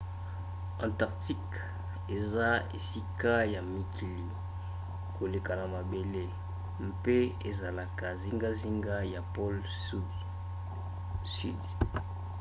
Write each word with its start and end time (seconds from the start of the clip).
antarctique 0.87 1.57
eza 2.17 2.47
esika 2.77 3.33
ya 3.53 3.61
malili 3.71 4.27
koleka 5.15 5.51
na 5.59 5.65
mabele 5.75 6.23
mpe 6.89 7.17
ezalaka 7.49 8.07
zingazinga 8.21 8.95
ya 9.13 9.21
pole 9.33 9.63
sudi 9.85 10.21